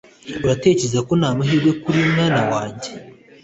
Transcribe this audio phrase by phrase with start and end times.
[0.45, 2.89] uratekereza ko nta mahirwe kuriwe, mwana wanjye